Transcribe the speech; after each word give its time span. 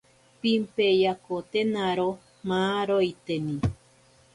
Pimpeyakotenaro 0.41 2.09
maaroiteni. 2.47 3.55